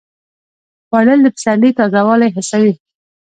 خوړل 0.87 1.19
د 1.23 1.27
پسرلي 1.35 1.71
تازه 1.77 2.01
والی 2.07 2.29
حسوي 2.35 2.73